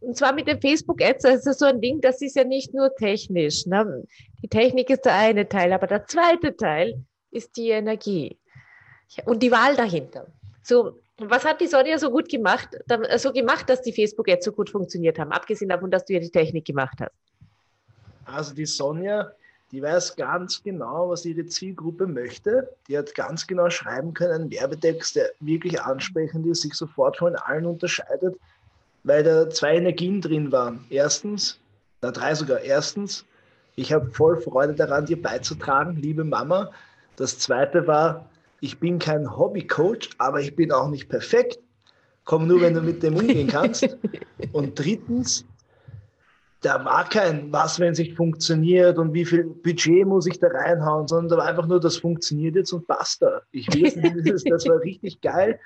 [0.01, 2.93] Und zwar mit den Facebook-Ads, das ist so ein Ding, das ist ja nicht nur
[2.97, 3.67] technisch.
[3.67, 4.05] Ne?
[4.43, 8.37] Die Technik ist der eine Teil, aber der zweite Teil ist die Energie
[9.25, 10.27] und die Wahl dahinter.
[10.63, 12.69] So, was hat die Sonja so gut gemacht,
[13.17, 16.31] so gemacht, dass die Facebook-Ads so gut funktioniert haben, abgesehen davon, dass du ja die
[16.31, 17.13] Technik gemacht hast?
[18.25, 19.33] Also die Sonja,
[19.73, 22.69] die weiß ganz genau, was ihre Zielgruppe möchte.
[22.89, 27.35] Die hat ganz genau schreiben können, einen Werbetext, der wirklich ansprechend ist, sich sofort von
[27.37, 28.37] allen unterscheidet,
[29.05, 30.85] weil da zwei Energien drin waren.
[30.91, 31.59] Erstens,
[32.03, 32.61] na drei sogar.
[32.61, 33.25] Erstens,
[33.75, 36.71] ich habe voll Freude daran, dir beizutragen, liebe Mama.
[37.17, 38.29] Das zweite war,
[38.63, 41.59] ich bin kein Hobbycoach, aber ich bin auch nicht perfekt.
[42.25, 43.99] Komm nur, wenn du mit dem umgehen kannst.
[44.53, 45.45] Und drittens,
[46.61, 50.47] da war kein, was, wenn es nicht funktioniert und wie viel Budget muss ich da
[50.47, 53.43] reinhauen, sondern da war einfach nur, das funktioniert jetzt und basta.
[53.51, 53.83] Ich will,
[54.49, 55.59] das war richtig geil.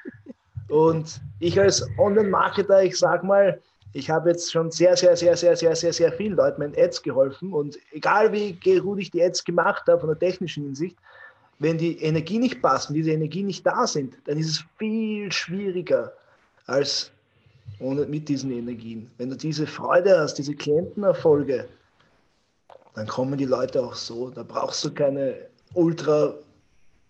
[0.68, 3.60] Und ich als Online-Marketer, ich sag mal,
[3.92, 7.02] ich habe jetzt schon sehr, sehr, sehr, sehr, sehr, sehr, sehr vielen Leuten mit Ads
[7.02, 10.96] geholfen und egal wie gut ich die Ads gemacht habe von der technischen Hinsicht,
[11.58, 16.12] wenn die Energie nicht passt, diese Energie nicht da sind, dann ist es viel schwieriger
[16.66, 17.10] als
[17.78, 19.10] ohne, mit diesen Energien.
[19.18, 21.68] Wenn du diese Freude hast, diese Klientenerfolge,
[22.94, 24.30] dann kommen die Leute auch so.
[24.30, 25.34] Da brauchst du keine
[25.74, 26.34] ultra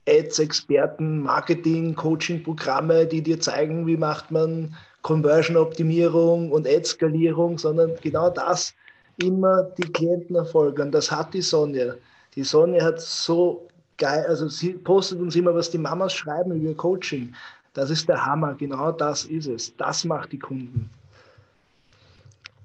[0.08, 8.74] Ads-Experten, Marketing, Coaching-Programme, die dir zeigen, wie macht man Conversion-Optimierung und Ad-Skalierung, sondern genau das,
[9.22, 10.82] immer die Klientenerfolge.
[10.82, 11.94] Und das hat die Sonja.
[12.34, 16.74] Die Sonja hat so geil, also sie postet uns immer, was die Mamas schreiben über
[16.74, 17.34] Coaching.
[17.74, 19.76] Das ist der Hammer, genau das ist es.
[19.76, 20.90] Das macht die Kunden.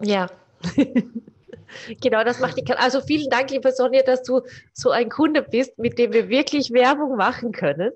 [0.01, 0.27] Ja.
[2.01, 4.41] genau, das macht die Also vielen Dank, liebe Sonja, dass du
[4.73, 7.91] so ein Kunde bist, mit dem wir wirklich Werbung machen können.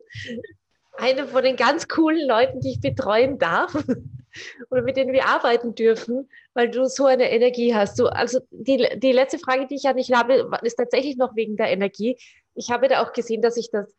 [0.97, 3.73] Eine von den ganz coolen Leuten, die ich betreuen darf
[4.69, 7.99] oder mit denen wir arbeiten dürfen, weil du so eine Energie hast.
[7.99, 11.57] Du, also die, die letzte Frage, die ich ja nicht habe, ist tatsächlich noch wegen
[11.57, 12.17] der Energie.
[12.55, 13.93] Ich habe da auch gesehen, dass sich das,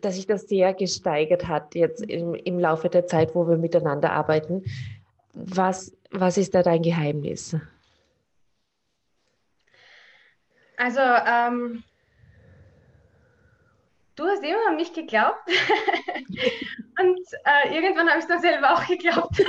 [0.00, 4.12] dass sich das sehr gesteigert hat jetzt im, im Laufe der Zeit, wo wir miteinander
[4.12, 4.64] arbeiten.
[5.32, 7.56] Was, was ist da dein Geheimnis?
[10.76, 11.84] Also ähm,
[14.16, 15.46] du hast immer an mich geglaubt
[16.98, 19.38] und äh, irgendwann habe ich es dann selber auch geglaubt.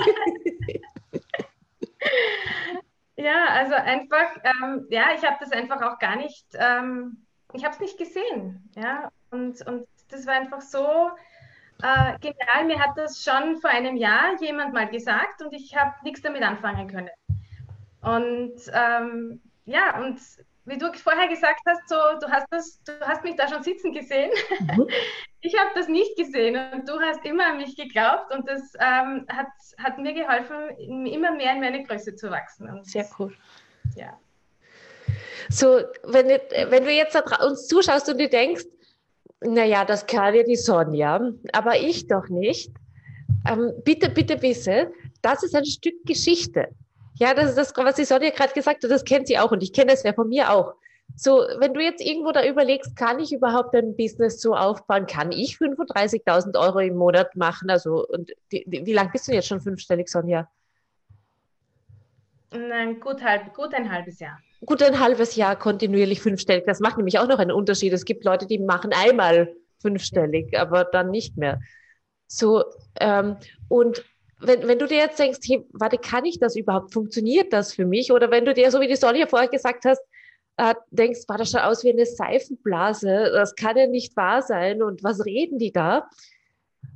[3.16, 7.74] ja, also einfach, ähm, ja, ich habe das einfach auch gar nicht, ähm, ich habe
[7.74, 8.70] es nicht gesehen.
[8.76, 11.12] Ja, und, und das war einfach so
[11.82, 12.66] äh, genial.
[12.66, 16.44] Mir hat das schon vor einem Jahr jemand mal gesagt und ich habe nichts damit
[16.44, 17.10] anfangen können.
[18.02, 20.20] Und ähm, ja, und
[20.66, 23.94] wie du vorher gesagt hast, so, du hast das, du hast mich da schon sitzen
[23.94, 24.32] gesehen.
[24.60, 24.88] Mhm.
[25.44, 29.26] Ich habe das nicht gesehen und du hast immer an mich geglaubt und das ähm,
[29.28, 29.48] hat,
[29.80, 30.70] hat mir geholfen,
[31.08, 32.70] immer mehr in meine Größe zu wachsen.
[32.70, 33.36] Und, Sehr cool.
[33.96, 34.20] Ja.
[35.50, 38.66] So, wenn, wenn du jetzt uns zuschaust und du denkst,
[39.42, 42.72] naja, das kann ja die Sonja, aber ich doch nicht.
[43.50, 46.68] Ähm, bitte, bitte, bitte, das ist ein Stück Geschichte.
[47.16, 49.64] Ja, das ist das, was die Sonja gerade gesagt hat, das kennt sie auch und
[49.64, 50.74] ich kenne es ja von mir auch.
[51.16, 55.06] So, wenn du jetzt irgendwo da überlegst, kann ich überhaupt ein Business so aufbauen?
[55.08, 57.70] Kann ich 35.000 Euro im Monat machen?
[57.70, 60.50] Also, und die, die, wie lange bist du jetzt schon fünfstellig, Sonja?
[62.52, 64.40] Nein, gut, halb, gut ein halbes Jahr.
[64.66, 66.66] Gut ein halbes Jahr kontinuierlich fünfstellig.
[66.66, 67.94] Das macht nämlich auch noch einen Unterschied.
[67.94, 71.60] Es gibt Leute, die machen einmal fünfstellig, aber dann nicht mehr.
[72.28, 72.64] So,
[73.00, 74.06] ähm, und
[74.40, 76.94] wenn, wenn du dir jetzt denkst, hey, warte, kann ich das überhaupt?
[76.94, 78.12] Funktioniert das für mich?
[78.12, 80.02] Oder wenn du dir, so wie die Sonja vorher gesagt hast,
[80.58, 84.84] äh, denkst, war das schon aus wie eine Seifenblase, das kann ja nicht wahr sein
[84.84, 86.10] und was reden die da?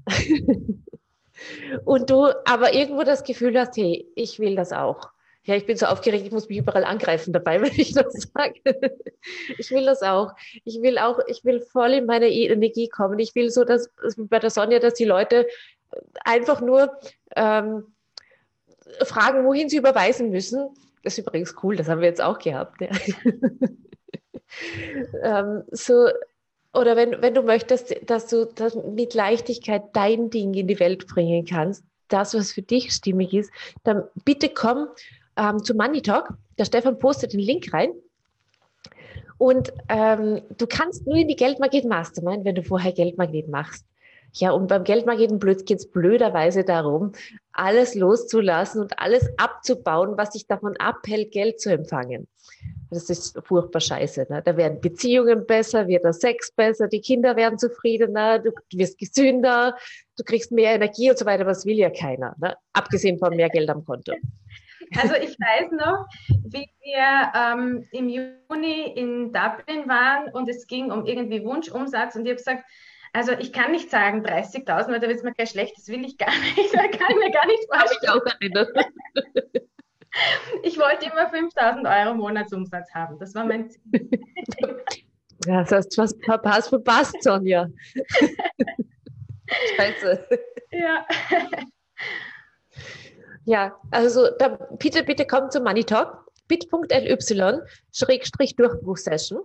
[1.85, 5.09] und du aber irgendwo das Gefühl hast, hey, ich will das auch.
[5.45, 8.59] Ja, ich bin so aufgeregt, ich muss mich überall angreifen dabei, wenn ich das sage.
[9.57, 10.33] Ich will das auch.
[10.63, 13.19] Ich will auch, ich will voll in meine Energie kommen.
[13.19, 15.47] Ich will so, dass bei der Sonja, dass die Leute
[16.23, 16.97] einfach nur
[17.35, 17.85] ähm,
[19.03, 20.69] fragen, wohin sie überweisen müssen.
[21.03, 22.81] Das ist übrigens cool, das haben wir jetzt auch gehabt.
[22.81, 22.89] Ja.
[25.39, 26.09] ähm, so,
[26.73, 31.07] oder wenn, wenn du möchtest, dass du das mit Leichtigkeit dein Ding in die Welt
[31.07, 33.51] bringen kannst, das, was für dich stimmig ist,
[33.83, 34.87] dann bitte komm
[35.37, 36.29] ähm, zu Money Talk.
[36.57, 37.89] Der Stefan postet den Link rein.
[39.37, 43.85] Und ähm, du kannst nur in die Geldmagnet Mastermind, wenn du vorher Geldmagnet machst.
[44.37, 47.13] Ja, und beim Geldmagneten geht es blöderweise darum,
[47.53, 52.27] alles loszulassen und alles abzubauen, was dich davon abhält, Geld zu empfangen.
[52.91, 54.27] Das ist furchtbar scheiße.
[54.29, 54.41] Ne?
[54.43, 59.75] Da werden Beziehungen besser, wird der Sex besser, die Kinder werden zufriedener, du wirst gesünder,
[60.17, 61.45] du kriegst mehr Energie und so weiter.
[61.45, 62.55] Das will ja keiner, ne?
[62.73, 64.13] abgesehen von mehr Geld am Konto.
[64.97, 66.05] Also ich weiß noch,
[66.43, 72.25] wie wir ähm, im Juni in Dublin waren und es ging um irgendwie Wunschumsatz und
[72.25, 72.63] ich habe gesagt,
[73.13, 76.03] also ich kann nicht sagen 30.000, weil da wird es mir gleich schlecht, das will
[76.03, 78.21] ich gar nicht, da kann ich mir gar nicht vorstellen.
[80.63, 84.09] Ich wollte immer 5.000 Euro Monatsumsatz haben, das war mein Ziel.
[85.45, 87.67] Ja, das hast du was verpasst, verpasst, Sonja.
[89.75, 90.25] Scheiße.
[90.71, 91.05] Ja.
[93.45, 96.25] Ja, also da, bitte, bitte komm zum Money Talk.
[96.47, 97.59] bit.ly
[97.91, 99.39] Schrägstrich Durchbruchsession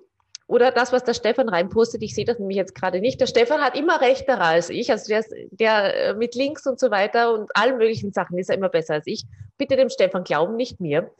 [0.50, 3.20] oder das, was der Stefan reinpostet, ich sehe das nämlich jetzt gerade nicht.
[3.20, 6.90] Der Stefan hat immer rechterer als ich, also der, der äh, mit Links und so
[6.90, 9.24] weiter und allen möglichen Sachen ist er immer besser als ich.
[9.58, 11.12] Bitte dem Stefan glauben, nicht mir.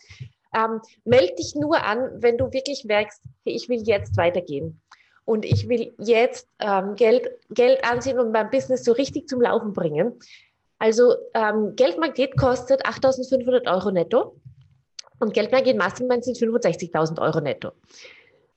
[0.52, 4.80] Ähm, meld dich nur an, wenn du wirklich merkst, hey, ich will jetzt weitergehen
[5.24, 9.72] und ich will jetzt ähm, Geld, Geld ansehen und mein Business so richtig zum Laufen
[9.72, 10.18] bringen.
[10.80, 14.34] Also ähm, Geldmagnet kostet 8.500 Euro netto
[15.18, 17.72] und Geldmagnet Mastermind sind 65.000 Euro netto.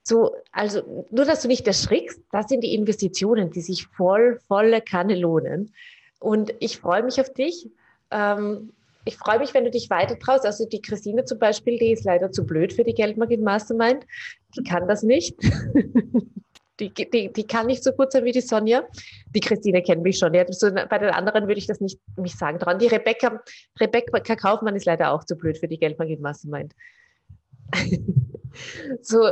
[0.04, 4.82] So, also nur, dass du nicht erschrickst, das sind die Investitionen, die sich voll, volle
[4.82, 5.74] Kanne lohnen.
[6.20, 7.70] Und ich freue mich auf dich.
[8.10, 8.72] Ähm,
[9.04, 10.46] ich freue mich, wenn du dich weiter traust.
[10.46, 14.06] Also die Christine zum Beispiel, die ist leider zu blöd für die Geldmarket Mastermind.
[14.56, 15.36] Die kann das nicht.
[16.80, 18.84] die, die, die kann nicht so gut sein wie die Sonja.
[19.34, 20.34] Die Christine kennt mich schon.
[20.34, 22.80] Ja, so, bei den anderen würde ich das nicht mich sagen dran.
[22.80, 23.42] Die Rebecca,
[23.80, 26.74] Rebecca Kaufmann ist leider auch zu blöd für die Geldmarket Mastermind.
[29.02, 29.32] so,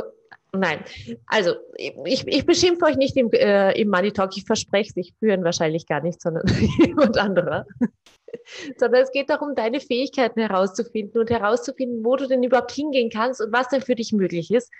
[0.54, 0.84] Nein,
[1.28, 5.14] also ich, ich beschimpfe euch nicht im, äh, im Money Talk, ich verspreche es, ich
[5.18, 6.46] führen wahrscheinlich gar nicht, sondern
[6.86, 7.64] jemand anderer.
[8.76, 13.40] sondern es geht darum, deine Fähigkeiten herauszufinden und herauszufinden, wo du denn überhaupt hingehen kannst
[13.40, 14.70] und was denn für dich möglich ist.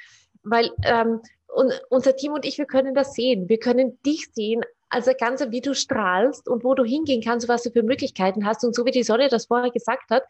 [0.42, 1.20] Weil ähm,
[1.54, 3.48] und unser Team und ich, wir können das sehen.
[3.48, 7.62] Wir können dich sehen, also ganz wie du strahlst und wo du hingehen kannst, was
[7.62, 8.64] du für Möglichkeiten hast.
[8.64, 10.24] Und so wie die Sonne das vorher gesagt hat,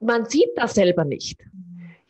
[0.00, 1.40] man sieht das selber nicht.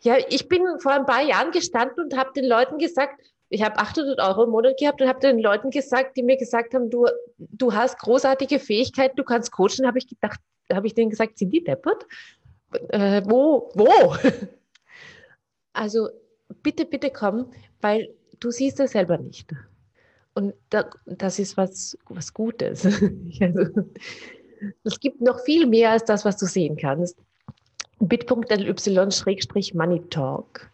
[0.03, 3.21] Ja, ich bin vor ein paar Jahren gestanden und habe den Leuten gesagt,
[3.51, 6.75] ich habe 800 Euro im Monat gehabt und habe den Leuten gesagt, die mir gesagt
[6.75, 7.07] haben, du,
[7.39, 10.41] du hast großartige Fähigkeiten, du kannst coachen, habe ich gedacht,
[10.73, 12.07] habe ich denen gesagt, sind die deppert?
[12.91, 14.15] Äh, wo, wo?
[15.75, 16.09] Also
[16.63, 19.53] bitte, bitte komm, weil du siehst es selber nicht.
[20.35, 22.85] Und da, das ist was, was Gutes.
[23.41, 23.65] also,
[24.85, 27.17] es gibt noch viel mehr als das, was du sehen kannst
[28.01, 30.71] bit.ly-money talk.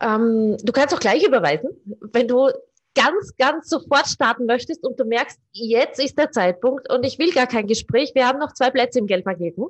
[0.00, 1.70] Ähm, du kannst auch gleich überweisen,
[2.12, 2.50] wenn du
[2.94, 7.32] ganz, ganz sofort starten möchtest und du merkst, jetzt ist der Zeitpunkt und ich will
[7.32, 8.12] gar kein Gespräch.
[8.14, 9.66] Wir haben noch zwei Plätze im Geldmagneten.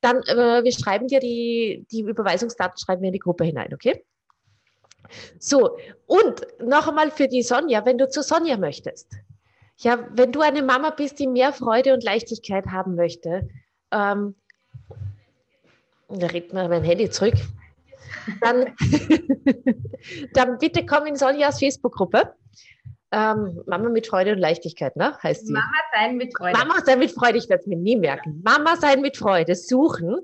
[0.00, 4.04] Dann, äh, wir schreiben dir die, die Überweisungsdaten, schreiben wir in die Gruppe hinein, okay?
[5.38, 5.76] So,
[6.06, 9.12] und noch einmal für die Sonja, wenn du zu Sonja möchtest.
[9.78, 13.48] Ja, wenn du eine Mama bist, die mehr Freude und Leichtigkeit haben möchte,
[13.92, 14.34] ähm,
[16.08, 17.34] da redet mir mein Handy zurück.
[18.40, 18.74] Dann,
[20.32, 22.34] dann bitte komm in Sonjas Facebook-Gruppe.
[23.12, 25.16] Ähm, Mama mit Freude und Leichtigkeit, ne?
[25.22, 25.52] Heißt sie.
[25.52, 26.58] Mama sein mit Freude.
[26.58, 28.42] Mama sein mit Freude, ich werde es mir nie merken.
[28.44, 30.18] Mama sein mit Freude, suchen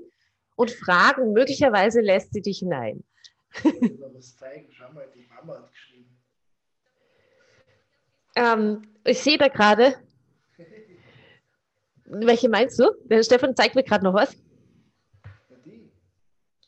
[0.55, 1.31] und fragen.
[1.33, 3.03] Möglicherweise lässt sie dich hinein.
[4.13, 4.67] Was zeigen.
[4.71, 6.17] Schau mal, die Mama hat geschrieben.
[8.35, 9.95] Ähm, ich sehe da gerade.
[12.05, 12.91] Welche meinst du?
[13.05, 14.35] Der Stefan zeigt mir gerade noch was.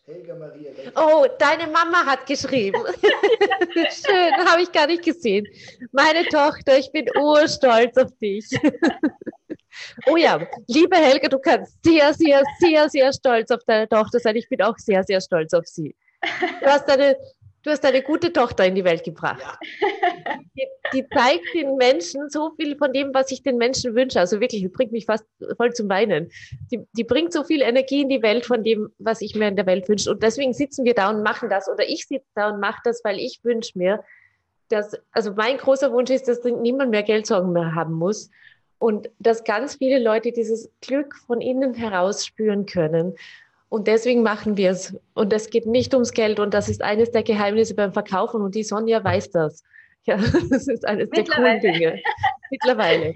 [0.06, 0.72] Helga Maria.
[0.96, 2.80] Oh, deine Mama hat geschrieben.
[3.74, 5.48] Schön, habe ich gar nicht gesehen.
[5.92, 8.46] Meine Tochter, ich bin urstolz auf dich.
[10.06, 14.36] oh ja, liebe Helga, du kannst sehr, sehr, sehr, sehr stolz auf deine Tochter sein.
[14.36, 15.96] Ich bin auch sehr, sehr stolz auf sie.
[16.62, 17.16] Du hast eine
[17.66, 19.42] du hast eine gute Tochter in die Welt gebracht.
[19.42, 19.58] Ja.
[20.56, 24.20] Die, die, zeigt den Menschen so viel von dem, was ich den Menschen wünsche.
[24.20, 25.26] Also wirklich, die bringt mich fast
[25.58, 26.30] voll zum Weinen.
[26.72, 29.56] Die, die bringt so viel Energie in die Welt von dem, was ich mir in
[29.56, 30.12] der Welt wünsche.
[30.12, 31.68] Und deswegen sitzen wir da und machen das.
[31.68, 34.04] Oder ich sitze da und mache das, weil ich wünsche mir,
[34.70, 38.30] dass, also mein großer Wunsch ist, dass niemand mehr Geldsorgen mehr haben muss.
[38.78, 43.16] Und dass ganz viele Leute dieses Glück von innen heraus spüren können.
[43.70, 44.96] Und deswegen machen wir es.
[45.14, 46.40] Und es geht nicht ums Geld.
[46.40, 48.42] Und das ist eines der Geheimnisse beim Verkaufen.
[48.42, 49.64] Und die Sonja weiß das.
[50.06, 50.18] Ja,
[50.50, 52.02] das ist eines der coolen Dinge.
[52.52, 53.16] Mittlerweile.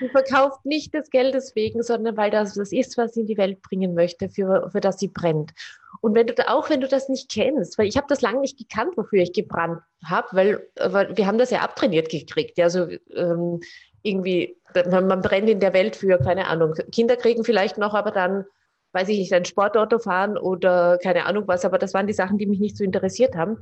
[0.00, 3.36] Sie verkauft nicht des Geldes wegen, sondern weil das das ist, was sie in die
[3.36, 5.52] Welt bringen möchte, für, für das sie brennt.
[6.00, 8.40] Und wenn du da, auch wenn du das nicht kennst, weil ich habe das lange
[8.40, 12.56] nicht gekannt, wofür ich gebrannt habe, weil, weil wir haben das ja abtrainiert gekriegt.
[12.56, 13.60] Ja, also ähm,
[14.02, 14.56] irgendwie,
[14.90, 18.46] man brennt in der Welt für, keine Ahnung, Kinder kriegen vielleicht noch, aber dann
[18.92, 22.38] weiß ich nicht, ein Sportauto fahren oder keine Ahnung was, aber das waren die Sachen,
[22.38, 23.58] die mich nicht so interessiert haben.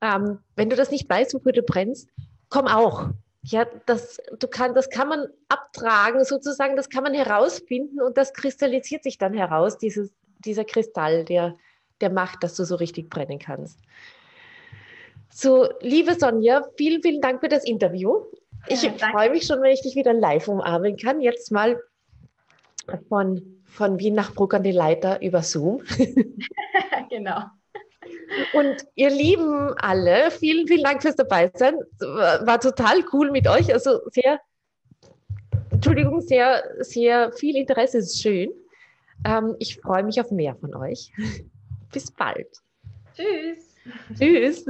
[0.00, 2.08] Ähm, wenn du das nicht weißt, wofür du brennst,
[2.48, 3.10] komm auch.
[3.42, 8.32] Ja, das, du kann, das kann man abtragen, sozusagen, das kann man herausfinden und das
[8.32, 11.54] kristallisiert sich dann heraus, dieses, dieser Kristall, der,
[12.00, 13.80] der macht, dass du so richtig brennen kannst.
[15.30, 18.24] So, liebe Sonja, vielen, vielen Dank für das Interview.
[18.66, 21.20] Ich ja, freue mich schon, wenn ich dich wieder live umarmen kann.
[21.20, 21.78] Jetzt mal
[23.08, 25.82] von von Wien nach Bruck an die Leiter über Zoom.
[27.10, 27.42] genau.
[28.52, 31.74] Und ihr Lieben alle, vielen, vielen Dank fürs Dabeisein.
[31.98, 33.72] War total cool mit euch.
[33.72, 34.40] Also sehr,
[35.70, 38.52] Entschuldigung, sehr, sehr viel Interesse ist schön.
[39.26, 41.10] Ähm, ich freue mich auf mehr von euch.
[41.92, 42.48] Bis bald.
[43.16, 43.74] Tschüss.
[44.16, 44.64] Tschüss.